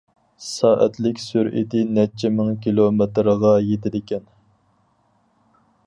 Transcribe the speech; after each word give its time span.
سائەتلىك 0.43 1.19
سۈرئىتى 1.23 1.83
نەچچە 1.97 2.31
مىڭ 2.39 2.49
كىلومېتىرغا 2.65 3.53
يېتىدىكەن. 3.69 4.27